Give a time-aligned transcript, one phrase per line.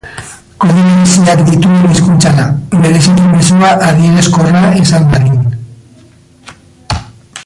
[0.63, 5.39] Kode bereziak dituen hizkuntza da, bereziki mezua adierazkorra izan dadin.